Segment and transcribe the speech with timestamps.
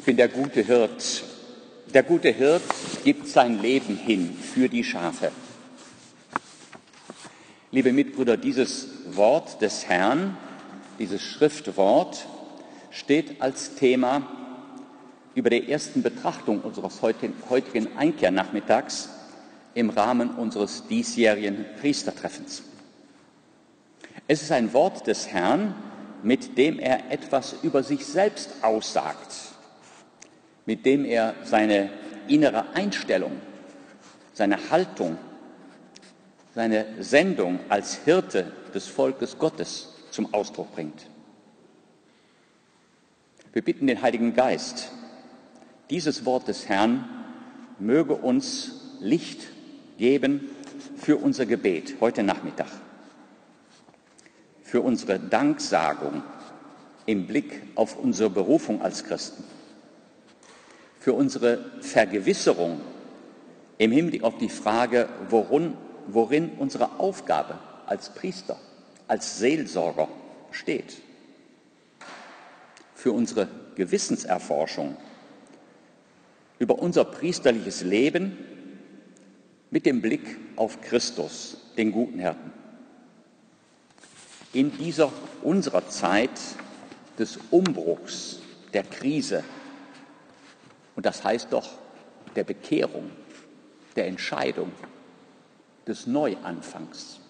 [0.00, 1.24] Ich bin der gute Hirt.
[1.92, 2.62] Der gute Hirt
[3.04, 5.30] gibt sein Leben hin für die Schafe.
[7.70, 10.38] Liebe Mitbrüder, dieses Wort des Herrn,
[10.98, 12.26] dieses Schriftwort
[12.90, 14.26] steht als Thema
[15.34, 19.10] über der ersten Betrachtung unseres heutigen Einkehrnachmittags
[19.74, 22.62] im Rahmen unseres diesjährigen Priestertreffens.
[24.26, 25.74] Es ist ein Wort des Herrn,
[26.22, 29.50] mit dem er etwas über sich selbst aussagt
[30.66, 31.90] mit dem er seine
[32.28, 33.32] innere Einstellung,
[34.32, 35.18] seine Haltung,
[36.54, 41.06] seine Sendung als Hirte des Volkes Gottes zum Ausdruck bringt.
[43.52, 44.92] Wir bitten den Heiligen Geist,
[45.90, 47.04] dieses Wort des Herrn
[47.78, 49.48] möge uns Licht
[49.98, 50.48] geben
[50.96, 52.68] für unser Gebet heute Nachmittag,
[54.62, 56.22] für unsere Danksagung
[57.06, 59.42] im Blick auf unsere Berufung als Christen
[61.00, 62.80] für unsere Vergewisserung
[63.78, 65.72] im Hinblick auf die Frage, worin,
[66.06, 68.58] worin unsere Aufgabe als Priester,
[69.08, 70.08] als Seelsorger
[70.50, 71.00] steht.
[72.94, 74.96] Für unsere Gewissenserforschung
[76.58, 78.36] über unser priesterliches Leben
[79.70, 82.52] mit dem Blick auf Christus, den guten Hirten.
[84.52, 85.10] In dieser
[85.42, 86.38] unserer Zeit
[87.18, 88.40] des Umbruchs,
[88.74, 89.42] der Krise,
[91.00, 91.66] und das heißt doch
[92.36, 93.10] der Bekehrung,
[93.96, 94.70] der Entscheidung,
[95.86, 97.20] des Neuanfangs.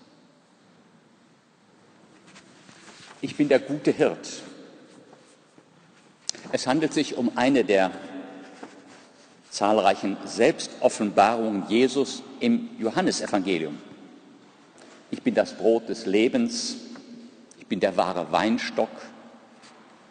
[3.20, 4.42] Ich bin der gute Hirt.
[6.50, 7.92] Es handelt sich um eine der
[9.50, 13.78] zahlreichen Selbstoffenbarungen Jesus im Johannesevangelium.
[15.12, 16.74] Ich bin das Brot des Lebens,
[17.60, 18.90] ich bin der wahre Weinstock,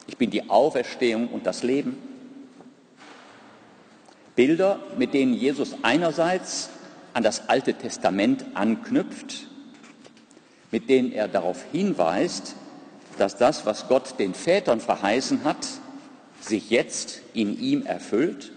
[0.07, 2.18] ich bin die Auferstehung und das Leben.
[4.39, 6.69] Bilder, mit denen Jesus einerseits
[7.13, 9.47] an das Alte Testament anknüpft,
[10.71, 12.55] mit denen er darauf hinweist,
[13.17, 15.67] dass das, was Gott den Vätern verheißen hat,
[16.39, 18.53] sich jetzt in ihm erfüllt.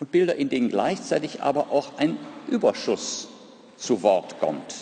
[0.00, 2.16] Und Bilder, in denen gleichzeitig aber auch ein
[2.48, 3.28] Überschuss
[3.76, 4.74] zu Wort kommt,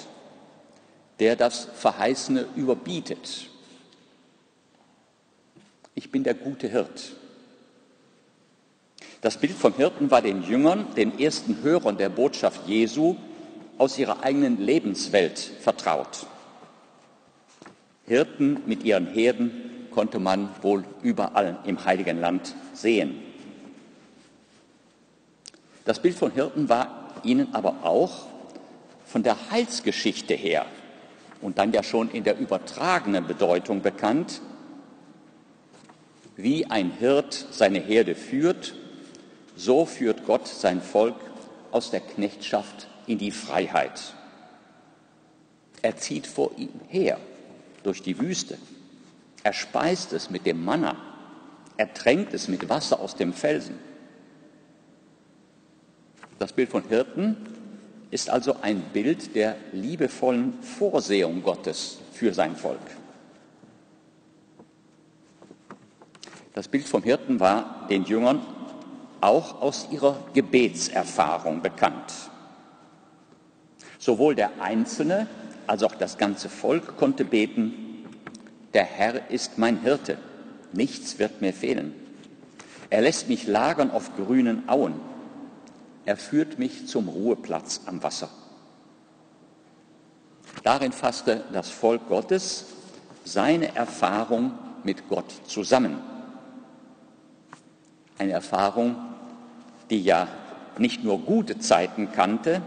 [1.18, 3.50] der das Verheißene überbietet.
[5.94, 7.14] Ich bin der gute Hirt.
[9.20, 13.16] Das Bild vom Hirten war den Jüngern, den ersten Hörern der Botschaft Jesu,
[13.78, 16.26] aus ihrer eigenen Lebenswelt vertraut.
[18.06, 23.22] Hirten mit ihren Herden konnte man wohl überall im heiligen Land sehen.
[25.84, 28.26] Das Bild von Hirten war ihnen aber auch
[29.06, 30.66] von der Heilsgeschichte her
[31.40, 34.40] und dann ja schon in der übertragenen Bedeutung bekannt,
[36.36, 38.74] wie ein Hirt seine Herde führt
[39.56, 41.16] so führt Gott sein Volk
[41.72, 44.14] aus der Knechtschaft in die Freiheit.
[45.82, 47.18] Er zieht vor ihm her
[47.82, 48.58] durch die Wüste.
[49.42, 50.96] Er speist es mit dem Manna.
[51.76, 53.78] Er tränkt es mit Wasser aus dem Felsen.
[56.38, 57.36] Das Bild von Hirten
[58.10, 62.78] ist also ein Bild der liebevollen Vorsehung Gottes für sein Volk.
[66.54, 68.40] Das Bild vom Hirten war den Jüngern
[69.20, 72.12] auch aus ihrer Gebetserfahrung bekannt.
[73.98, 75.26] Sowohl der Einzelne
[75.66, 77.74] als auch das ganze Volk konnte beten,
[78.74, 80.18] der Herr ist mein Hirte,
[80.72, 81.94] nichts wird mir fehlen.
[82.90, 84.94] Er lässt mich lagern auf grünen Auen,
[86.04, 88.28] er führt mich zum Ruheplatz am Wasser.
[90.62, 92.66] Darin fasste das Volk Gottes
[93.24, 94.52] seine Erfahrung
[94.84, 95.98] mit Gott zusammen.
[98.18, 98.96] Eine Erfahrung,
[99.90, 100.28] die ja
[100.78, 102.62] nicht nur gute Zeiten kannte,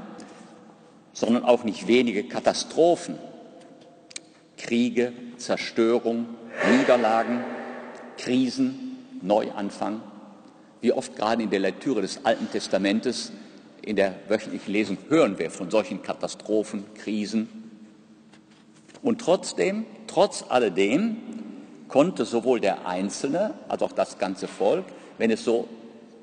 [1.14, 3.18] sondern auch nicht wenige Katastrophen,
[4.58, 6.28] Kriege, Zerstörung,
[6.72, 7.44] Niederlagen,
[8.18, 10.02] Krisen, Neuanfang,
[10.82, 13.32] wie oft gerade in der Lektüre des Alten Testamentes,
[13.82, 17.50] in der wöchentlichen Lesung hören wir von solchen Katastrophen, Krisen.
[19.02, 21.18] Und trotzdem, trotz alledem,
[21.88, 24.86] konnte sowohl der Einzelne als auch das ganze Volk
[25.20, 25.68] wenn es so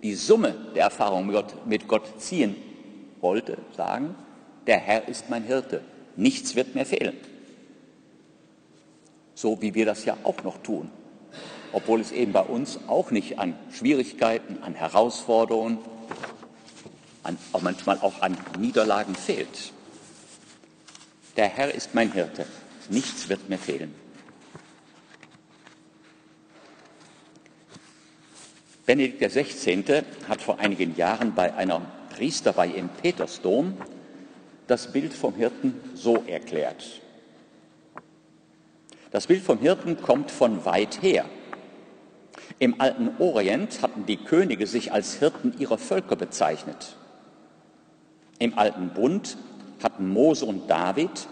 [0.02, 2.56] die Summe der Erfahrungen mit Gott, mit Gott ziehen
[3.20, 4.16] wollte, sagen,
[4.66, 5.82] der Herr ist mein Hirte,
[6.16, 7.16] nichts wird mir fehlen.
[9.34, 10.90] So wie wir das ja auch noch tun,
[11.72, 15.78] obwohl es eben bei uns auch nicht an Schwierigkeiten, an Herausforderungen,
[17.22, 19.72] an, auch manchmal auch an Niederlagen fehlt.
[21.36, 22.46] Der Herr ist mein Hirte,
[22.88, 23.94] nichts wird mir fehlen.
[28.86, 30.04] Benedikt XVI.
[30.28, 33.76] hat vor einigen Jahren bei einer Priesterweihe im Petersdom
[34.68, 37.02] das Bild vom Hirten so erklärt.
[39.10, 41.24] Das Bild vom Hirten kommt von weit her.
[42.60, 46.96] Im alten Orient hatten die Könige sich als Hirten ihrer Völker bezeichnet.
[48.38, 49.36] Im alten Bund
[49.82, 51.26] hatten Mose und David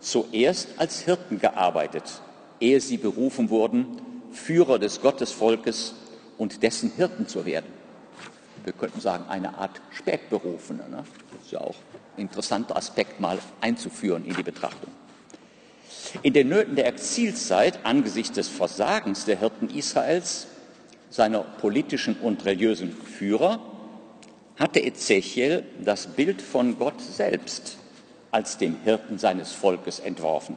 [0.00, 2.20] zuerst als Hirten gearbeitet,
[2.58, 3.86] ehe sie berufen wurden,
[4.32, 5.94] Führer des Gottesvolkes
[6.38, 7.72] und dessen Hirten zu werden.
[8.64, 10.88] Wir könnten sagen, eine Art Spätberufene.
[10.88, 11.04] Ne?
[11.32, 11.76] Das ist ja auch
[12.16, 14.90] ein interessanter Aspekt mal einzuführen in die Betrachtung.
[16.22, 20.46] In den Nöten der Exilzeit angesichts des Versagens der Hirten Israels,
[21.10, 23.60] seiner politischen und religiösen Führer,
[24.58, 27.78] hatte Ezechiel das Bild von Gott selbst
[28.30, 30.56] als dem Hirten seines Volkes entworfen.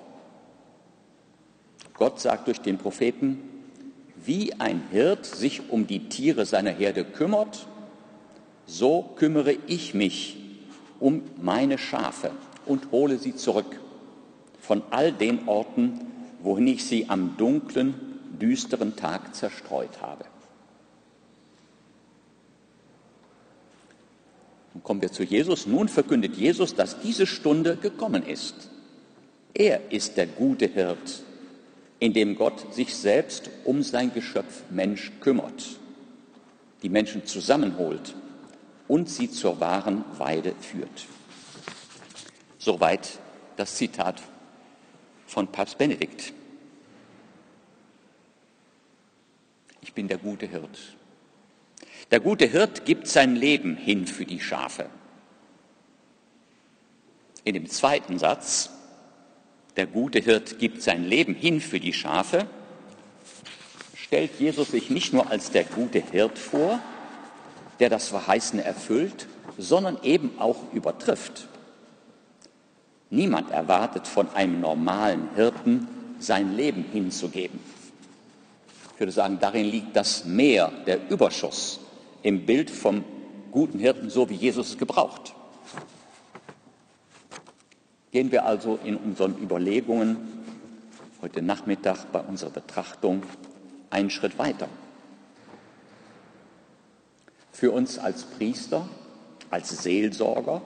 [1.93, 3.48] Gott sagt durch den Propheten,
[4.25, 7.67] wie ein Hirt sich um die Tiere seiner Herde kümmert,
[8.65, 10.37] so kümmere ich mich
[10.99, 12.31] um meine Schafe
[12.65, 13.79] und hole sie zurück
[14.61, 16.01] von all den Orten,
[16.41, 17.95] wohin ich sie am dunklen,
[18.39, 20.25] düsteren Tag zerstreut habe.
[24.73, 25.65] Nun kommen wir zu Jesus.
[25.65, 28.69] Nun verkündet Jesus, dass diese Stunde gekommen ist.
[29.53, 31.23] Er ist der gute Hirt,
[31.99, 35.79] in dem Gott sich selbst um sein Geschöpf Mensch kümmert,
[36.81, 38.15] die Menschen zusammenholt
[38.87, 41.05] und sie zur wahren Weide führt.
[42.57, 43.19] Soweit
[43.57, 44.21] das Zitat
[45.27, 46.33] von Papst Benedikt.
[49.81, 50.95] Ich bin der gute Hirt.
[52.11, 54.89] Der gute Hirt gibt sein Leben hin für die Schafe.
[57.43, 58.71] In dem zweiten Satz,
[59.75, 62.47] der gute Hirt gibt sein Leben hin für die Schafe,
[63.95, 66.79] stellt Jesus sich nicht nur als der gute Hirt vor,
[67.79, 69.27] der das Verheißene erfüllt,
[69.57, 71.47] sondern eben auch übertrifft.
[73.09, 75.87] Niemand erwartet von einem normalen Hirten,
[76.19, 77.59] sein Leben hinzugeben.
[78.93, 81.79] Ich würde sagen, darin liegt das Mehr, der Überschuss
[82.21, 83.03] im Bild vom
[83.51, 85.33] guten Hirten, so wie Jesus es gebraucht.
[88.11, 90.17] Gehen wir also in unseren Überlegungen
[91.21, 93.21] heute Nachmittag bei unserer Betrachtung
[93.91, 94.67] einen Schritt weiter.
[97.51, 98.87] Für uns als Priester,
[99.51, 100.61] als Seelsorger,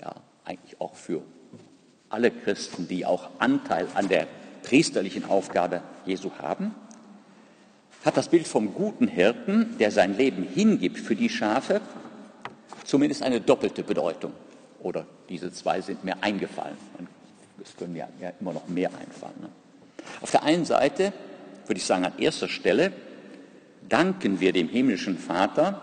[0.00, 0.14] ja,
[0.44, 1.22] eigentlich auch für
[2.08, 4.28] alle Christen, die auch Anteil an der
[4.62, 6.72] priesterlichen Aufgabe Jesu haben,
[8.04, 11.80] hat das Bild vom guten Hirten, der sein Leben hingibt für die Schafe,
[12.84, 14.32] zumindest eine doppelte Bedeutung.
[14.82, 16.76] Oder diese zwei sind mir eingefallen.
[17.62, 19.40] Es können ja, ja, immer noch mehr einfallen.
[19.40, 19.48] Ne?
[20.20, 21.12] Auf der einen Seite
[21.66, 22.92] würde ich sagen, an erster Stelle
[23.88, 25.80] danken wir dem himmlischen Vater,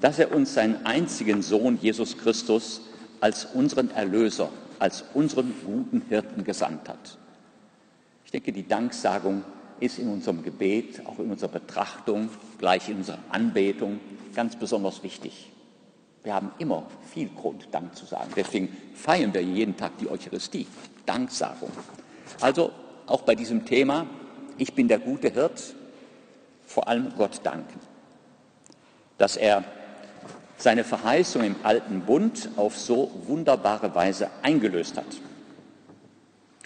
[0.00, 2.82] dass er uns seinen einzigen Sohn Jesus Christus
[3.20, 7.18] als unseren Erlöser, als unseren guten Hirten gesandt hat.
[8.24, 9.44] Ich denke, die Danksagung
[9.80, 12.28] ist in unserem Gebet, auch in unserer Betrachtung,
[12.58, 14.00] gleich in unserer Anbetung
[14.34, 15.50] ganz besonders wichtig.
[16.22, 18.30] Wir haben immer viel Grund, Dank zu sagen.
[18.36, 20.66] Deswegen feiern wir jeden Tag die Eucharistie.
[21.06, 21.70] Danksagung.
[22.40, 22.72] Also
[23.06, 24.06] auch bei diesem Thema,
[24.58, 25.74] ich bin der gute Hirt,
[26.66, 27.80] vor allem Gott danken,
[29.18, 29.64] dass er
[30.56, 35.06] seine Verheißung im alten Bund auf so wunderbare Weise eingelöst hat.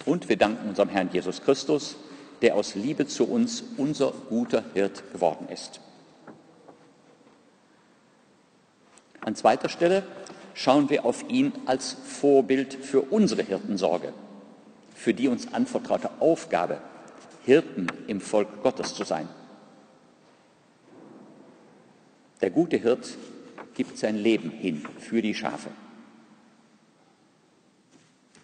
[0.05, 1.97] Und wir danken unserem Herrn Jesus Christus,
[2.43, 5.81] der aus Liebe zu uns unser guter Hirt geworden ist.
[9.25, 10.05] An zweiter Stelle
[10.55, 14.13] schauen wir auf ihn als Vorbild für unsere Hirtensorge,
[14.95, 16.79] für die uns anvertraute Aufgabe,
[17.45, 19.29] Hirten im Volk Gottes zu sein.
[22.41, 23.17] Der gute Hirt
[23.75, 25.71] gibt sein Leben hin für die Schafe.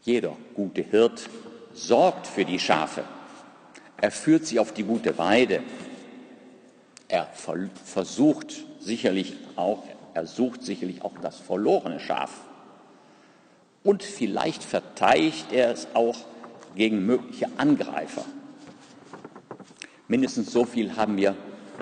[0.02, 1.28] Jeder gute Hirt
[1.74, 3.04] sorgt für die Schafe
[4.00, 5.62] er führt sie auf die gute Weide.
[7.08, 9.84] Er versucht sicherlich auch,
[10.14, 12.30] er sucht sicherlich auch das verlorene Schaf.
[13.82, 16.16] Und vielleicht verteidigt er es auch
[16.74, 18.24] gegen mögliche Angreifer.
[20.08, 21.34] Mindestens so viel haben mir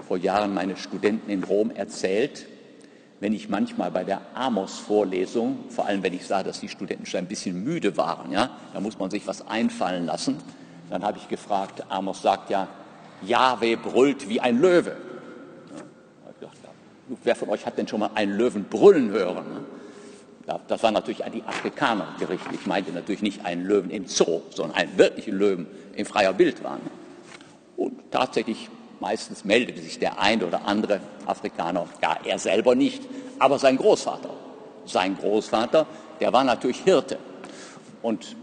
[0.06, 2.46] vor Jahren meine Studenten in Rom erzählt,
[3.20, 7.18] wenn ich manchmal bei der Amos-Vorlesung, vor allem wenn ich sah, dass die Studenten schon
[7.18, 10.36] ein bisschen müde waren, ja, da muss man sich was einfallen lassen,
[10.88, 12.68] dann habe ich gefragt, Amos sagt ja,
[13.22, 14.96] Jahwe brüllt wie ein Löwe.
[17.24, 19.44] Wer von euch hat denn schon mal einen Löwen brüllen hören?
[20.46, 22.52] Ja, das war natürlich an die Afrikaner gerichtet.
[22.54, 26.80] Ich meinte natürlich nicht einen Löwen im Zoo, sondern einen wirklichen Löwen in freier Wildbahn.
[27.76, 33.02] Und tatsächlich Meistens meldete sich der eine oder andere Afrikaner, ja, er selber nicht,
[33.38, 34.30] aber sein Großvater.
[34.86, 35.86] Sein Großvater,
[36.20, 37.18] der war natürlich Hirte.
[38.02, 38.36] Und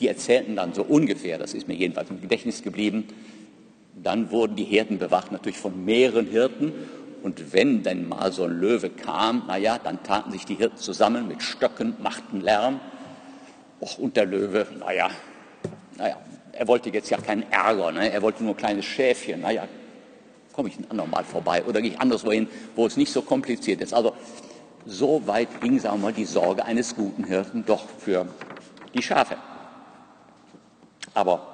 [0.00, 3.08] die erzählten dann so ungefähr, das ist mir jedenfalls im Gedächtnis geblieben,
[4.02, 6.72] dann wurden die Herden bewacht, natürlich von mehreren Hirten.
[7.22, 11.28] Und wenn dann mal so ein Löwe kam, naja, dann taten sich die Hirten zusammen
[11.28, 12.80] mit Stöcken, machten Lärm.
[13.80, 15.10] Och, und der Löwe, naja,
[15.96, 16.16] naja,
[16.52, 18.10] er wollte jetzt ja keinen Ärger, ne?
[18.10, 19.40] er wollte nur ein kleines Schäfchen.
[19.40, 19.66] Naja,
[20.52, 23.80] komme ich ein andermal vorbei oder gehe ich anderswo hin, wo es nicht so kompliziert
[23.80, 23.94] ist.
[23.94, 24.14] Also
[24.84, 28.26] so weit ging, sagen wir mal, die Sorge eines guten Hirten doch für
[28.94, 29.36] die Schafe.
[31.14, 31.46] Aber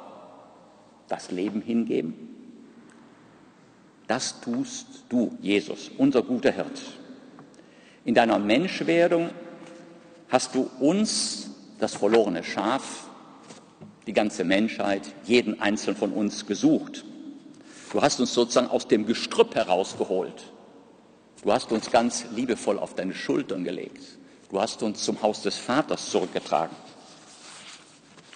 [1.09, 2.38] das Leben hingeben,
[4.09, 6.81] das tust du, Jesus, unser guter Hirt.
[8.05, 9.31] In deiner Menschwerdung
[10.31, 13.09] hast du uns, das verlorene Schaf,
[14.07, 17.05] die ganze Menschheit, jeden einzelnen von uns gesucht.
[17.93, 20.53] Du hast uns sozusagen aus dem Gestrüpp herausgeholt.
[21.43, 24.03] Du hast uns ganz liebevoll auf deine Schultern gelegt.
[24.51, 26.75] Du hast uns zum Haus des Vaters zurückgetragen.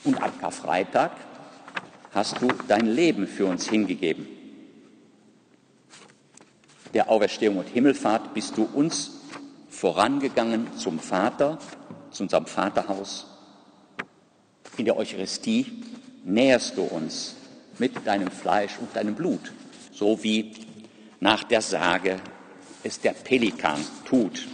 [0.04, 1.12] Und am Karfreitag
[2.12, 4.41] hast du dein Leben für uns hingegeben.
[6.94, 9.12] Der Auferstehung und Himmelfahrt bist du uns
[9.70, 11.58] vorangegangen zum Vater,
[12.10, 13.26] zu unserem Vaterhaus.
[14.76, 15.82] In der Eucharistie
[16.24, 17.34] näherst du uns
[17.78, 19.52] mit deinem Fleisch und deinem Blut,
[19.92, 20.52] so wie
[21.20, 22.20] nach der Sage
[22.82, 24.46] es der Pelikan tut,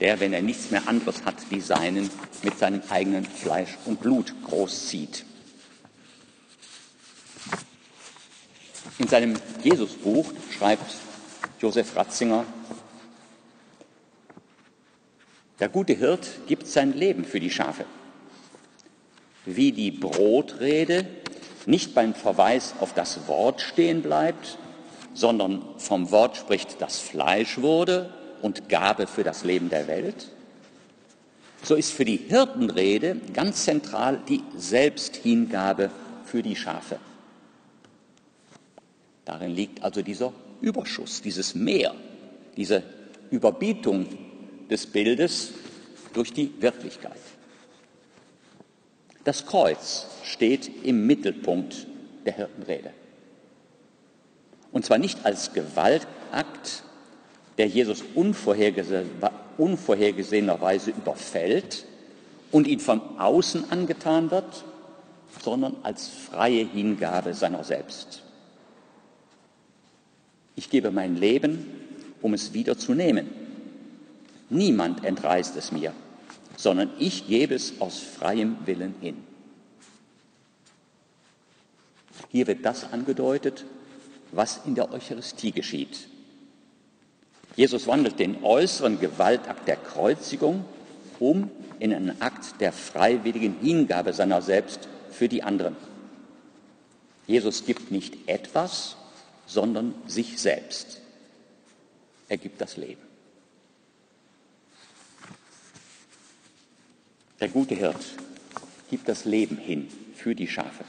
[0.00, 2.08] der, wenn er nichts mehr anderes hat wie seinen,
[2.42, 5.24] mit seinem eigenen Fleisch und Blut großzieht.
[8.98, 10.94] In seinem Jesusbuch schreibt
[11.60, 12.44] Josef Ratzinger,
[15.58, 17.84] der gute Hirt gibt sein Leben für die Schafe.
[19.44, 21.04] Wie die Brotrede
[21.66, 24.56] nicht beim Verweis auf das Wort stehen bleibt,
[25.14, 30.28] sondern vom Wort spricht, das Fleisch wurde und Gabe für das Leben der Welt,
[31.64, 35.90] so ist für die Hirtenrede ganz zentral die Selbsthingabe
[36.24, 37.00] für die Schafe.
[39.24, 41.94] Darin liegt also dieser Überschuss, dieses Mehr,
[42.56, 42.82] diese
[43.30, 44.06] Überbietung
[44.70, 45.52] des Bildes
[46.12, 47.18] durch die Wirklichkeit.
[49.24, 51.86] Das Kreuz steht im Mittelpunkt
[52.24, 52.90] der Hirtenrede.
[54.72, 56.82] Und zwar nicht als Gewaltakt,
[57.58, 61.84] der Jesus unvorhergesehenerweise überfällt
[62.52, 64.64] und ihn von außen angetan wird,
[65.42, 68.22] sondern als freie Hingabe seiner selbst.
[70.58, 71.64] Ich gebe mein Leben,
[72.20, 73.28] um es wieder zu nehmen.
[74.50, 75.92] Niemand entreißt es mir,
[76.56, 79.18] sondern ich gebe es aus freiem Willen hin.
[82.32, 83.66] Hier wird das angedeutet,
[84.32, 86.08] was in der Eucharistie geschieht.
[87.54, 90.64] Jesus wandelt den äußeren Gewaltakt der Kreuzigung
[91.20, 95.76] um in einen Akt der freiwilligen Hingabe seiner selbst für die anderen.
[97.28, 98.96] Jesus gibt nicht etwas,
[99.48, 101.00] sondern sich selbst.
[102.28, 103.02] Er gibt das Leben.
[107.40, 108.04] Der gute Hirt
[108.90, 110.84] gibt das Leben hin für die Schafe.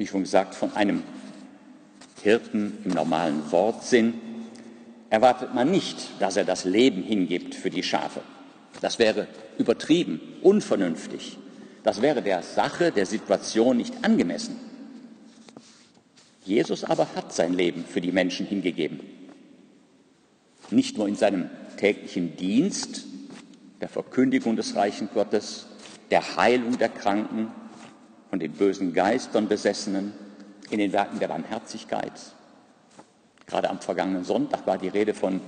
[0.00, 1.02] wie schon gesagt, von einem
[2.22, 4.14] Hirten im normalen Wortsinn
[5.10, 8.22] erwartet man nicht, dass er das Leben hingibt für die Schafe.
[8.80, 9.26] Das wäre
[9.58, 11.36] übertrieben, unvernünftig.
[11.82, 14.69] Das wäre der Sache, der Situation nicht angemessen.
[16.44, 19.00] Jesus aber hat sein Leben für die Menschen hingegeben.
[20.70, 23.04] Nicht nur in seinem täglichen Dienst,
[23.80, 25.66] der Verkündigung des Reichen Gottes,
[26.10, 27.48] der Heilung der Kranken,
[28.28, 30.12] von den bösen Geistern besessenen,
[30.70, 32.12] in den Werken der Barmherzigkeit.
[33.46, 35.40] Gerade am vergangenen Sonntag war die Rede von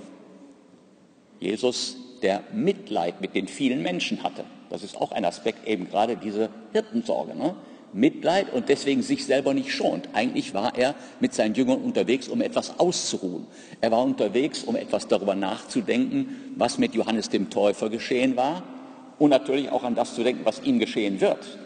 [1.39, 4.45] Jesus, der Mitleid mit den vielen Menschen hatte.
[4.71, 7.37] Das ist auch ein Aspekt eben gerade diese Hirtensorge.
[7.37, 7.55] Ne?
[7.93, 10.09] Mitleid und deswegen sich selber nicht schont.
[10.13, 13.47] Eigentlich war er mit seinen Jüngern unterwegs, um etwas auszuruhen.
[13.81, 18.63] Er war unterwegs, um etwas darüber nachzudenken, was mit Johannes dem Täufer geschehen war
[19.19, 21.59] und natürlich auch an das zu denken, was ihm geschehen wird.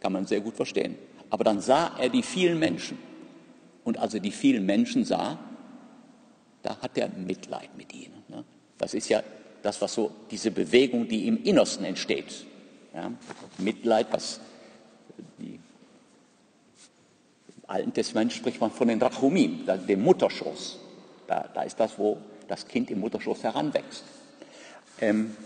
[0.00, 0.96] Kann man sehr gut verstehen.
[1.30, 2.98] Aber dann sah er die vielen Menschen.
[3.84, 5.38] Und als er die vielen Menschen sah,
[6.62, 8.22] da hat er Mitleid mit ihnen.
[8.28, 8.44] Ne?
[8.78, 9.22] Das ist ja
[9.62, 12.46] das, was so, diese Bewegung, die im Innersten entsteht.
[13.58, 14.40] Mitleid, was
[15.38, 15.60] die, im
[17.66, 20.78] Alten Testament spricht man von den Rachumim, dem Mutterschoß.
[21.26, 22.18] Da, da ist das, wo
[22.48, 24.04] das Kind im Mutterschoß heranwächst.
[25.00, 25.36] Ähm,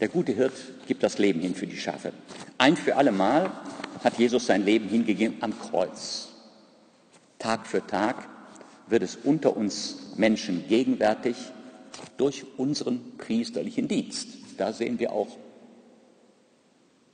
[0.00, 0.52] Der gute Hirt
[0.86, 2.12] gibt das Leben hin für die Schafe.
[2.58, 3.50] Ein für alle Mal
[4.02, 6.28] hat Jesus sein Leben hingegeben am Kreuz.
[7.38, 8.28] Tag für Tag
[8.88, 11.36] wird es unter uns Menschen gegenwärtig
[12.16, 14.28] durch unseren priesterlichen Dienst.
[14.58, 15.36] Da sehen wir auch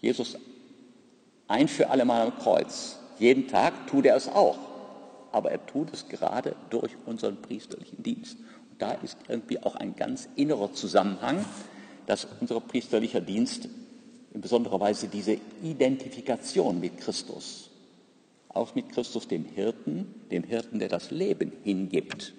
[0.00, 0.36] Jesus
[1.48, 2.98] ein für alle Mal am Kreuz.
[3.18, 4.58] Jeden Tag tut er es auch,
[5.32, 8.38] aber er tut es gerade durch unseren priesterlichen Dienst.
[8.70, 11.44] Und da ist irgendwie auch ein ganz innerer Zusammenhang,
[12.06, 13.68] dass unser priesterlicher Dienst
[14.32, 17.68] in besonderer Weise diese Identifikation mit Christus,
[18.48, 22.32] auch mit Christus dem Hirten, dem Hirten, der das Leben hingibt,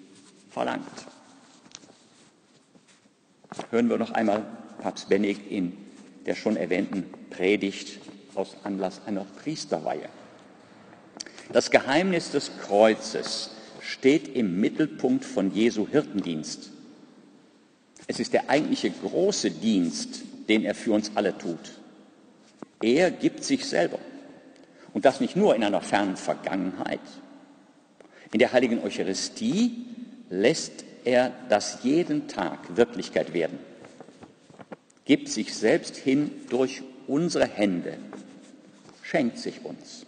[0.50, 1.06] verlangt.
[3.70, 4.44] Hören wir noch einmal
[4.80, 5.76] Papst Benedikt in
[6.26, 7.98] der schon erwähnten Predigt
[8.34, 10.08] aus Anlass einer Priesterweihe.
[11.52, 13.50] Das Geheimnis des Kreuzes
[13.80, 16.70] steht im Mittelpunkt von Jesu Hirtendienst.
[18.06, 21.80] Es ist der eigentliche große Dienst, den er für uns alle tut.
[22.80, 23.98] Er gibt sich selber.
[24.92, 27.00] Und das nicht nur in einer fernen Vergangenheit.
[28.32, 29.86] In der heiligen Eucharistie
[30.30, 33.58] lässt er das jeden Tag Wirklichkeit werden.
[35.04, 37.98] Gibt sich selbst hin durch unsere Hände,
[39.02, 40.06] schenkt sich uns.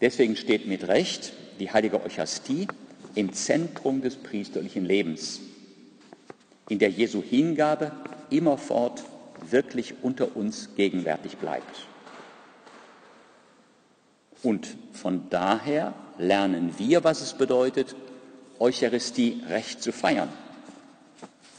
[0.00, 2.66] Deswegen steht mit Recht die heilige Eucharistie
[3.14, 5.40] im Zentrum des priesterlichen Lebens,
[6.68, 7.92] in der Jesu Hingabe
[8.28, 9.02] immerfort
[9.50, 11.86] wirklich unter uns gegenwärtig bleibt.
[14.42, 17.96] Und von daher lernen wir, was es bedeutet,
[18.58, 20.28] Eucharistie recht zu feiern,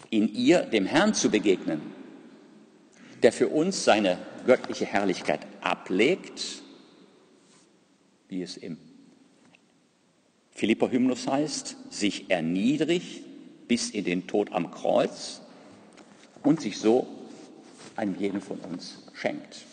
[0.10, 1.82] in ihr dem Herrn zu begegnen,
[3.24, 6.62] der für uns seine göttliche Herrlichkeit ablegt,
[8.30, 8.78] wie es im
[10.52, 13.24] Philipper-Hymnus heißt, sich erniedrigt
[13.68, 15.42] bis in den Tod am Kreuz
[16.44, 17.08] und sich so
[17.96, 19.66] einem jeden von uns schenkt.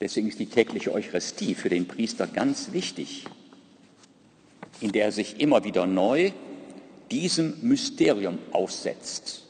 [0.00, 3.26] Deswegen ist die tägliche Eucharistie für den Priester ganz wichtig,
[4.82, 6.32] in der er sich immer wieder neu
[7.10, 9.42] diesem Mysterium aussetzt.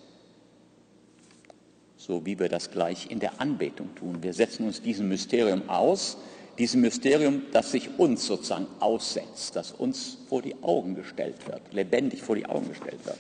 [1.96, 4.22] So wie wir das gleich in der Anbetung tun.
[4.22, 6.18] Wir setzen uns diesem Mysterium aus,
[6.58, 12.22] diesem Mysterium, das sich uns sozusagen aussetzt, das uns vor die Augen gestellt wird, lebendig
[12.22, 13.18] vor die Augen gestellt wird.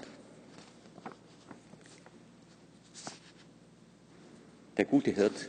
[4.76, 5.48] Der gute Hirt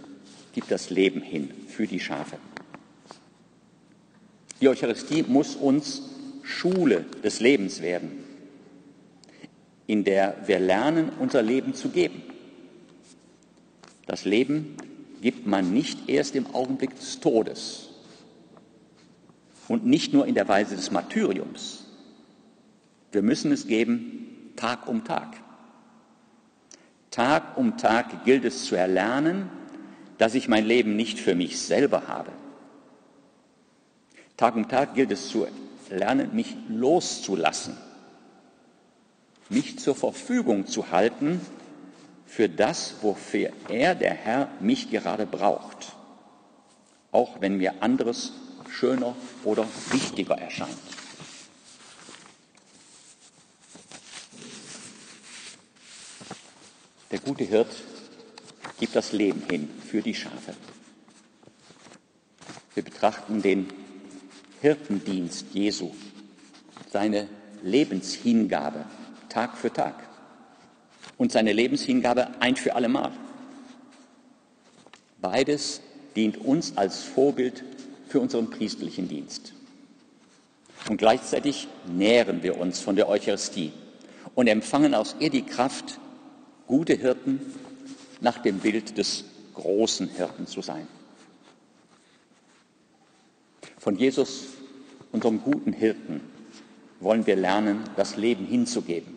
[0.53, 2.37] gibt das Leben hin für die Schafe.
[4.61, 6.12] Die Eucharistie muss uns
[6.43, 8.23] Schule des Lebens werden,
[9.87, 12.21] in der wir lernen, unser Leben zu geben.
[14.05, 14.75] Das Leben
[15.21, 17.89] gibt man nicht erst im Augenblick des Todes
[19.69, 21.85] und nicht nur in der Weise des Martyriums.
[23.13, 25.41] Wir müssen es geben Tag um Tag.
[27.09, 29.49] Tag um Tag gilt es zu erlernen,
[30.17, 32.31] dass ich mein Leben nicht für mich selber habe.
[34.35, 35.45] Tag um Tag gilt es zu
[35.93, 37.77] lernen, mich loszulassen,
[39.49, 41.39] mich zur Verfügung zu halten
[42.25, 45.93] für das, wofür er, der Herr, mich gerade braucht,
[47.11, 48.33] auch wenn mir anderes
[48.69, 50.77] schöner oder wichtiger erscheint.
[57.11, 57.69] Der gute Hirt
[58.79, 60.55] gibt das Leben hin für die Schafe.
[62.73, 63.67] Wir betrachten den
[64.63, 65.91] Hirtendienst Jesu,
[66.89, 67.27] seine
[67.63, 68.85] Lebenshingabe
[69.27, 69.93] Tag für Tag
[71.17, 73.11] und seine Lebenshingabe ein für allemal.
[75.19, 75.81] Beides
[76.15, 77.65] dient uns als Vorbild
[78.07, 79.51] für unseren priesterlichen Dienst.
[80.87, 83.73] Und gleichzeitig nähren wir uns von der Eucharistie
[84.33, 85.99] und empfangen aus ihr die Kraft,
[86.67, 87.41] gute Hirten
[88.21, 90.87] nach dem Bild des großen Hirten zu sein.
[93.77, 94.52] Von Jesus,
[95.13, 96.19] unserem guten Hirten,
[96.99, 99.15] wollen wir lernen, das Leben hinzugeben,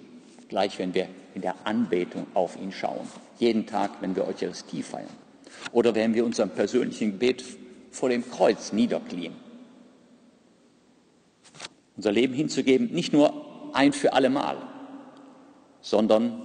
[0.49, 5.09] gleich wenn wir in der Anbetung auf ihn schauen, jeden Tag, wenn wir Eucharistie feiern.
[5.73, 7.45] Oder wenn wir unserem persönlichen Gebet
[7.91, 9.33] vor dem Kreuz niederknien.
[11.97, 14.57] Unser Leben hinzugeben, nicht nur ein für alle Mal,
[15.81, 16.43] sondern,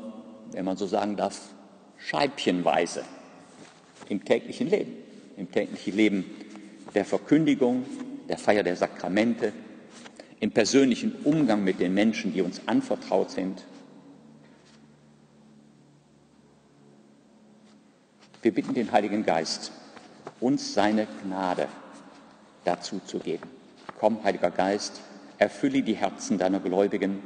[0.53, 1.41] wenn man so sagen darf,
[1.97, 3.03] scheibchenweise
[4.07, 4.93] im täglichen Leben,
[5.35, 6.25] im täglichen Leben
[6.93, 7.85] der Verkündigung,
[8.31, 9.51] der Feier der Sakramente,
[10.39, 13.65] im persönlichen Umgang mit den Menschen, die uns anvertraut sind.
[18.41, 19.73] Wir bitten den Heiligen Geist,
[20.39, 21.67] uns seine Gnade
[22.63, 23.49] dazu zu geben.
[23.99, 25.01] Komm, Heiliger Geist,
[25.37, 27.19] erfülle die Herzen deiner Gläubigen,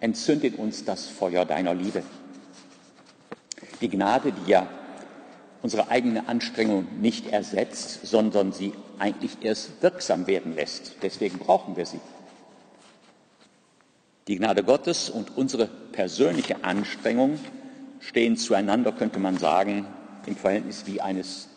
[0.00, 2.02] entzünde in uns das Feuer deiner Liebe.
[3.80, 4.66] Die Gnade, die ja
[5.62, 10.96] unsere eigene Anstrengung nicht ersetzt, sondern sie eigentlich erst wirksam werden lässt.
[11.02, 12.00] Deswegen brauchen wir sie.
[14.28, 17.38] Die Gnade Gottes und unsere persönliche Anstrengung
[18.00, 19.86] stehen zueinander, könnte man sagen,
[20.26, 21.48] im Verhältnis wie eines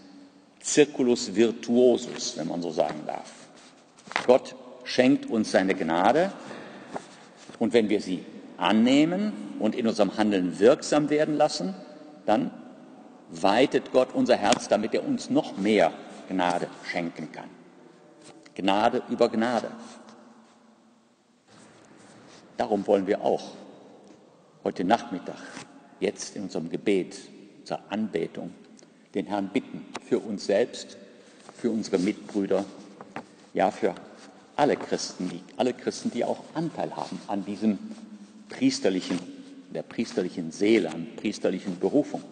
[0.64, 3.32] Circulus virtuosus, wenn man so sagen darf.
[4.26, 6.32] Gott schenkt uns seine Gnade
[7.60, 8.24] und wenn wir sie
[8.58, 11.76] annehmen und in unserem Handeln wirksam werden lassen,
[12.26, 12.52] dann
[13.30, 15.92] weitet Gott unser Herz, damit er uns noch mehr
[16.32, 17.50] Gnade schenken kann.
[18.56, 19.70] Gnade über Gnade.
[22.56, 23.52] Darum wollen wir auch
[24.64, 25.36] heute Nachmittag,
[26.00, 27.18] jetzt in unserem Gebet,
[27.60, 28.54] unserer Anbetung,
[29.14, 30.96] den Herrn bitten für uns selbst,
[31.54, 32.64] für unsere Mitbrüder,
[33.54, 33.94] ja für
[34.56, 37.78] alle Christen, alle Christen, die auch Anteil haben an diesem
[38.48, 39.20] priesterlichen,
[39.74, 42.24] der priesterlichen Seele, an priesterlichen Berufung.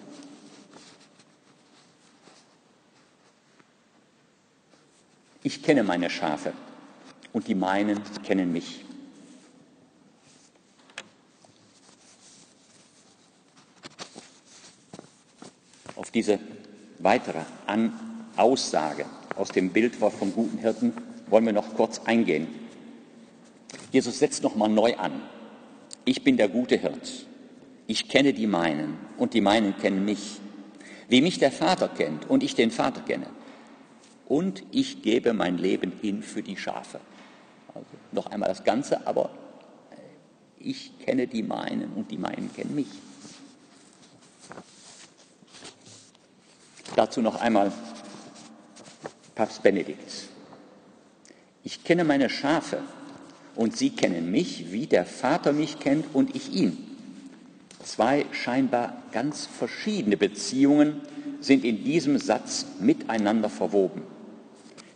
[5.50, 6.54] Ich kenne meine Schafe
[7.34, 8.86] und die meinen kennen mich.
[15.96, 16.38] Auf diese
[17.00, 17.94] weitere An
[18.36, 19.08] Aussage
[19.38, 20.94] aus dem Bild vom guten Hirten
[21.32, 22.48] wollen wir noch kurz eingehen.
[23.92, 25.20] Jesus setzt noch mal neu an.
[26.06, 27.26] Ich bin der gute Hirt.
[27.88, 30.40] Ich kenne die meinen und die meinen kennen mich.
[31.08, 33.26] Wie mich der Vater kennt und ich den Vater kenne
[34.30, 37.02] und ich gebe mein Leben hin für die Schafe.
[37.74, 39.32] Also noch einmal das Ganze, aber
[39.92, 39.96] äh,
[40.60, 42.88] ich kenne die meinen und die meinen kennen mich.
[46.96, 47.72] Dazu noch einmal
[49.36, 50.30] Papst Benedikt.
[51.64, 52.84] Ich kenne meine Schafe
[53.56, 56.86] und sie kennen mich, wie der Vater mich kennt und ich ihn.
[57.84, 61.02] Zwei scheinbar ganz verschiedene Beziehungen
[61.42, 64.04] sind in diesem Satz miteinander verwoben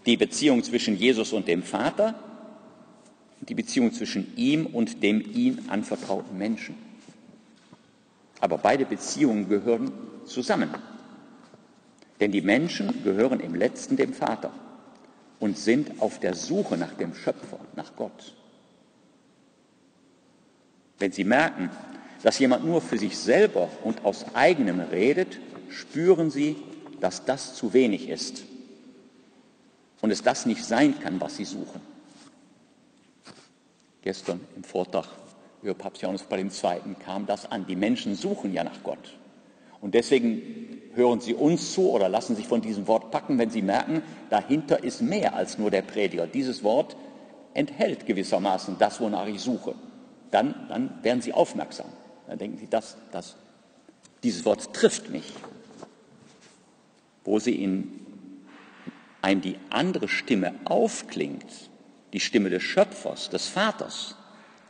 [0.06, 2.16] die Beziehung zwischen Jesus und dem Vater,
[3.42, 6.76] die Beziehung zwischen ihm und dem ihm anvertrauten Menschen.
[8.40, 9.92] Aber beide Beziehungen gehören
[10.26, 10.70] zusammen.
[12.20, 14.52] Denn die Menschen gehören im letzten dem Vater
[15.40, 18.34] und sind auf der Suche nach dem Schöpfer, nach Gott.
[21.00, 21.70] Wenn sie merken,
[22.22, 25.40] dass jemand nur für sich selber und aus eigenem redet,
[25.70, 26.56] spüren sie,
[27.02, 28.46] dass das zu wenig ist
[30.04, 31.80] und es das nicht sein kann, was sie suchen.
[34.02, 35.08] Gestern im Vortrag
[35.62, 36.96] über Papst Johannes Paul II.
[37.00, 37.66] kam das an.
[37.68, 39.18] Die Menschen suchen ja nach Gott.
[39.80, 43.62] Und deswegen hören sie uns zu oder lassen sich von diesem Wort packen, wenn sie
[43.62, 46.28] merken, dahinter ist mehr als nur der Prediger.
[46.28, 46.98] Dieses Wort
[47.54, 49.74] enthält gewissermaßen das, wonach ich suche.
[50.32, 51.88] Dann, dann werden sie aufmerksam.
[52.28, 53.38] Dann denken sie, das, das,
[54.22, 55.32] dieses Wort trifft mich.
[57.24, 58.03] Wo sie in
[59.24, 61.46] einem die andere Stimme aufklingt,
[62.12, 64.16] die Stimme des Schöpfers, des Vaters,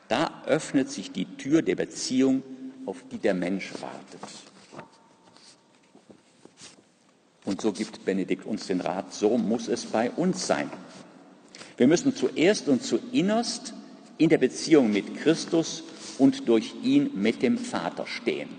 [0.08, 2.44] da öffnet sich die Tür der Beziehung,
[2.86, 4.22] auf die der Mensch wartet.
[7.46, 10.70] Und so gibt Benedikt uns den Rat, so muss es bei uns sein.
[11.76, 13.74] Wir müssen zuerst und zuinnerst
[14.18, 15.84] in der Beziehung mit Christus
[16.20, 18.50] und durch ihn mit dem Vater stehen.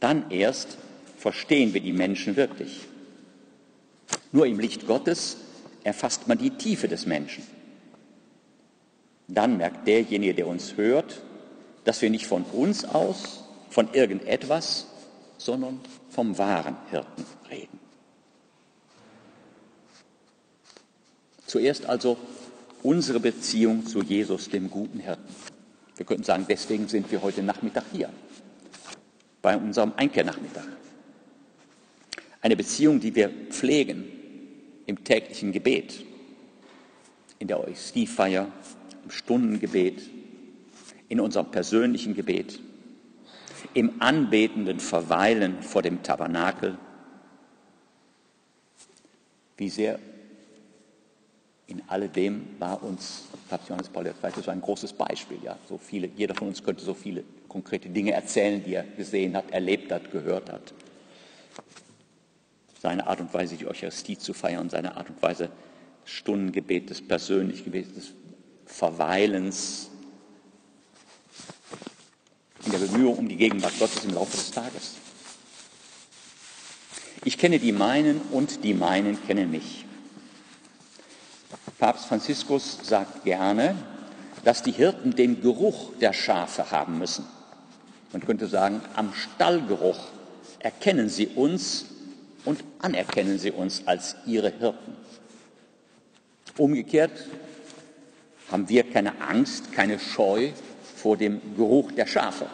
[0.00, 0.76] Dann erst
[1.16, 2.88] verstehen wir die Menschen wirklich.
[4.32, 5.36] Nur im Licht Gottes
[5.84, 7.44] erfasst man die Tiefe des Menschen.
[9.28, 11.20] Dann merkt derjenige, der uns hört,
[11.84, 14.86] dass wir nicht von uns aus, von irgendetwas,
[15.36, 17.78] sondern vom wahren Hirten reden.
[21.46, 22.16] Zuerst also
[22.82, 25.34] unsere Beziehung zu Jesus, dem guten Hirten.
[25.96, 28.08] Wir könnten sagen, deswegen sind wir heute Nachmittag hier,
[29.42, 30.64] bei unserem Einkehrnachmittag.
[32.40, 34.21] Eine Beziehung, die wir pflegen,
[34.86, 36.04] im täglichen Gebet,
[37.38, 38.48] in der Eucharistiefeier,
[39.04, 40.02] im Stundengebet,
[41.08, 42.60] in unserem persönlichen Gebet,
[43.74, 46.78] im anbetenden Verweilen vor dem Tabernakel.
[49.56, 49.98] Wie sehr
[51.66, 54.42] in alledem war uns Papst Johannes Paul II.
[54.42, 55.38] so ein großes Beispiel.
[55.42, 59.36] Ja, so viele, jeder von uns könnte so viele konkrete Dinge erzählen, die er gesehen
[59.36, 60.74] hat, erlebt hat, gehört hat
[62.82, 65.50] seine Art und Weise, die Eucharistie zu feiern, seine Art und Weise,
[66.04, 68.12] Stundengebet, des persönlichen Gebets, des
[68.66, 69.88] Verweilens
[72.64, 74.94] in der Bemühung um die Gegenwart Gottes im Laufe des Tages.
[77.24, 79.84] Ich kenne die meinen und die meinen kennen mich.
[81.78, 83.76] Papst Franziskus sagt gerne,
[84.42, 87.26] dass die Hirten den Geruch der Schafe haben müssen.
[88.12, 90.00] Man könnte sagen, am Stallgeruch
[90.58, 91.91] erkennen sie uns
[92.44, 94.96] und anerkennen sie uns als ihre Hirten.
[96.58, 97.12] Umgekehrt
[98.50, 100.50] haben wir keine Angst, keine Scheu
[100.96, 102.46] vor dem Geruch der Schafe.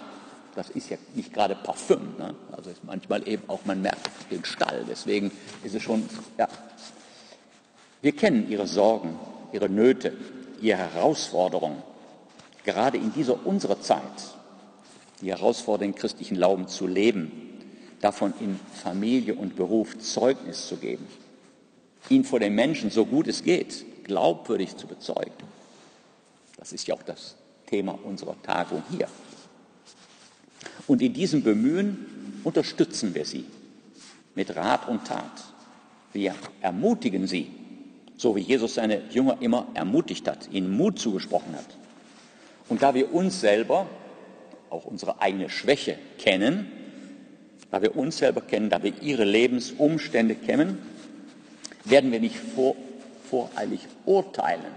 [0.54, 2.34] Das ist ja nicht gerade Parfüm, ne?
[2.52, 4.84] also ist manchmal eben auch, man merkt den Stall.
[4.88, 5.30] Deswegen
[5.64, 6.48] ist es schon, ja.
[8.00, 9.18] Wir kennen ihre Sorgen,
[9.52, 10.16] ihre Nöte,
[10.60, 11.82] ihre Herausforderungen.
[12.64, 14.02] Gerade in dieser unserer Zeit,
[15.20, 17.47] die Herausforderung, den christlichen Glauben zu leben,
[18.00, 21.06] davon in Familie und Beruf Zeugnis zu geben,
[22.08, 25.32] ihn vor den Menschen, so gut es geht, glaubwürdig zu bezeugen.
[26.56, 29.08] Das ist ja auch das Thema unserer Tagung hier.
[30.86, 33.44] Und in diesem Bemühen unterstützen wir sie
[34.34, 35.44] mit Rat und Tat.
[36.12, 37.50] Wir ermutigen sie,
[38.16, 41.66] so wie Jesus seine Jünger immer ermutigt hat, ihnen Mut zugesprochen hat.
[42.68, 43.86] Und da wir uns selber,
[44.70, 46.72] auch unsere eigene Schwäche kennen,
[47.70, 50.78] da wir uns selber kennen, da wir ihre Lebensumstände kennen,
[51.84, 52.74] werden wir nicht vor,
[53.28, 54.72] voreilig urteilen.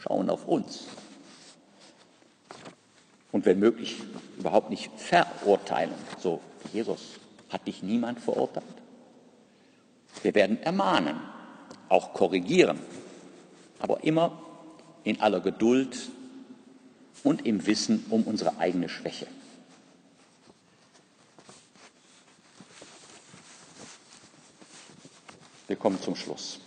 [0.00, 0.84] Schauen auf uns.
[3.32, 3.96] Und wenn möglich,
[4.38, 5.94] überhaupt nicht verurteilen.
[6.20, 6.40] So,
[6.72, 7.00] Jesus,
[7.48, 8.64] hat dich niemand verurteilt?
[10.22, 11.16] Wir werden ermahnen,
[11.88, 12.78] auch korrigieren,
[13.78, 14.40] aber immer
[15.04, 16.10] in aller Geduld
[17.24, 19.26] und im Wissen um unsere eigene Schwäche.
[25.66, 26.60] Wir kommen zum Schluss.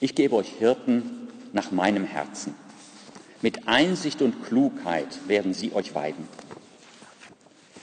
[0.00, 2.54] Ich gebe euch Hirten nach meinem Herzen.
[3.42, 6.26] Mit Einsicht und Klugheit werden sie euch weiden.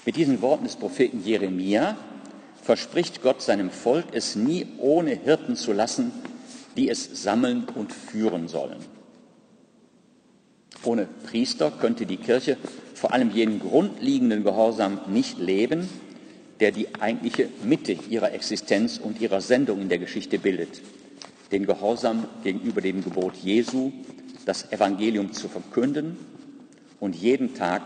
[0.06, 1.98] Mit diesen Worten des Propheten Jeremia
[2.62, 6.12] verspricht Gott seinem Volk, es nie ohne Hirten zu lassen,
[6.76, 8.78] die es sammeln und führen sollen.
[10.84, 12.58] Ohne Priester könnte die Kirche
[12.94, 15.90] vor allem jenen grundlegenden Gehorsam nicht leben,
[16.60, 20.82] der die eigentliche Mitte ihrer Existenz und ihrer Sendung in der Geschichte bildet.
[21.52, 23.92] Den Gehorsam gegenüber dem Gebot Jesu,
[24.46, 26.18] das Evangelium zu verkünden
[27.00, 27.84] und jeden Tag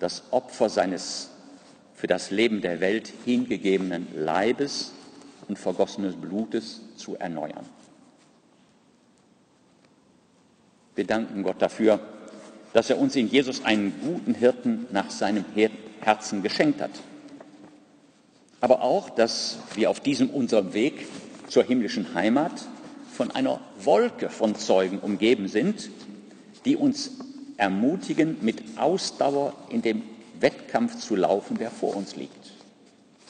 [0.00, 1.30] das Opfer seines
[1.94, 4.92] für das Leben der Welt hingegebenen Leibes
[5.48, 7.66] und vergossenes Blutes zu erneuern.
[10.94, 12.00] Wir danken Gott dafür,
[12.72, 15.44] dass er uns in Jesus einen guten Hirten nach seinem
[16.00, 16.92] Herzen geschenkt hat
[18.60, 21.06] aber auch, dass wir auf diesem unserem Weg
[21.48, 22.52] zur himmlischen Heimat
[23.12, 25.90] von einer Wolke von Zeugen umgeben sind,
[26.64, 27.12] die uns
[27.56, 30.02] ermutigen, mit Ausdauer in dem
[30.38, 32.52] Wettkampf zu laufen, der vor uns liegt.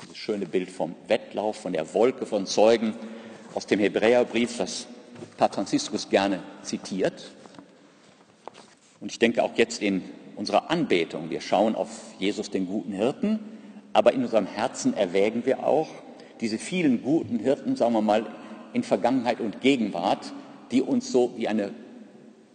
[0.03, 2.95] Dieses schöne Bild vom Wettlauf, von der Wolke von Zeugen
[3.55, 4.87] aus dem Hebräerbrief, das
[5.37, 7.31] Papst Franziskus gerne zitiert.
[9.01, 10.03] Und ich denke auch jetzt in
[10.37, 11.31] unserer Anbetung.
[11.31, 11.88] Wir schauen auf
[12.19, 13.40] Jesus, den guten Hirten,
[13.92, 15.88] aber in unserem Herzen erwägen wir auch
[16.40, 18.26] diese vielen guten Hirten, sagen wir mal,
[18.72, 20.33] in Vergangenheit und Gegenwart,
[20.70, 21.72] die uns so wie eine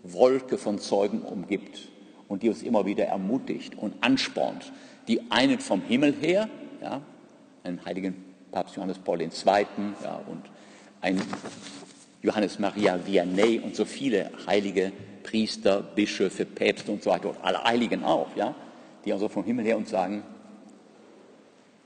[0.03, 1.89] Wolke von Zeugen umgibt
[2.27, 4.71] und die uns immer wieder ermutigt und anspornt.
[5.07, 6.49] Die einen vom Himmel her,
[6.81, 7.01] ja,
[7.63, 8.15] einen heiligen
[8.51, 9.29] Papst Johannes Paul II.
[10.03, 10.43] Ja, und
[11.01, 11.21] ein
[12.21, 14.91] Johannes Maria Vianney und so viele heilige
[15.23, 18.55] Priester, Bischöfe, Päpste und so weiter und alle Heiligen auch, ja,
[19.03, 20.23] die also vom Himmel her uns sagen,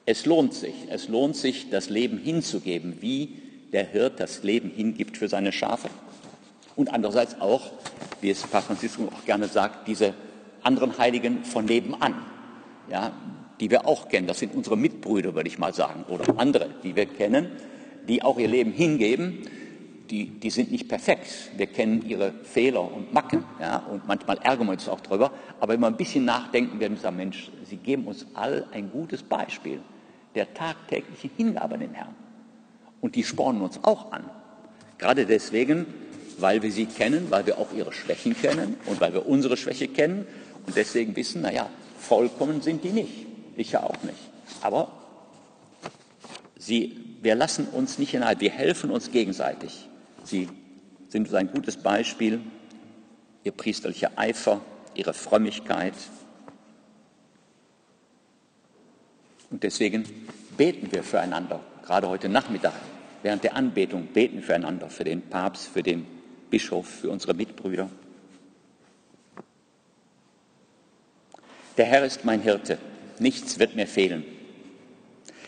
[0.09, 3.35] es lohnt sich, es lohnt sich, das Leben hinzugeben, wie
[3.71, 5.87] der Hirt das Leben hingibt für seine Schafe.
[6.75, 7.69] Und andererseits auch,
[8.19, 10.15] wie es Papst Franziskus auch gerne sagt, diese
[10.63, 12.15] anderen Heiligen von nebenan,
[12.89, 13.11] ja,
[13.59, 14.25] die wir auch kennen.
[14.25, 17.51] Das sind unsere Mitbrüder, würde ich mal sagen, oder andere, die wir kennen,
[18.07, 19.43] die auch ihr Leben hingeben.
[20.09, 21.51] Die, die sind nicht perfekt.
[21.55, 25.31] Wir kennen ihre Fehler und Macken, ja, und manchmal ärgern wir uns auch drüber.
[25.59, 28.89] Aber wenn wir ein bisschen nachdenken, werden wir sagen, Mensch, sie geben uns all ein
[28.89, 29.81] gutes Beispiel
[30.35, 32.15] der tagtäglichen Hingabe an den Herrn.
[33.01, 34.29] Und die spornen uns auch an.
[34.97, 35.85] Gerade deswegen,
[36.37, 39.87] weil wir sie kennen, weil wir auch ihre Schwächen kennen und weil wir unsere Schwäche
[39.87, 40.27] kennen
[40.65, 43.25] und deswegen wissen, naja, vollkommen sind die nicht.
[43.55, 44.19] Ich ja auch nicht.
[44.61, 44.91] Aber
[46.57, 49.87] sie, wir lassen uns nicht hinein, wir helfen uns gegenseitig.
[50.23, 50.47] Sie
[51.07, 52.41] sind ein gutes Beispiel,
[53.43, 54.61] ihr priesterlicher Eifer,
[54.95, 55.93] ihre Frömmigkeit,
[59.49, 60.03] Und deswegen
[60.57, 62.73] beten wir füreinander, gerade heute Nachmittag.
[63.21, 66.05] Während der Anbetung beten füreinander, für den Papst, für den
[66.49, 67.89] Bischof, für unsere Mitbrüder.
[71.77, 72.77] Der Herr ist mein Hirte,
[73.19, 74.23] nichts wird mir fehlen.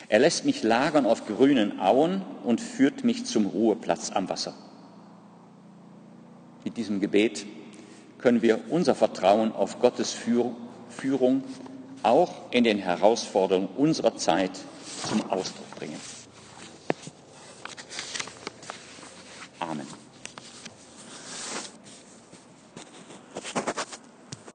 [0.10, 4.54] Er lässt mich lagern auf grünen Auen und führt mich zum Ruheplatz am Wasser.
[6.66, 7.46] Mit diesem Gebet
[8.18, 11.44] können wir unser Vertrauen auf Gottes Führung
[12.04, 14.52] auch in den Herausforderungen unserer Zeit
[15.08, 16.21] zum Ausdruck bringen.